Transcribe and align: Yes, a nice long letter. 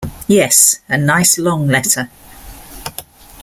Yes, 0.27 0.79
a 0.89 0.97
nice 0.97 1.37
long 1.37 1.67
letter. 1.67 2.09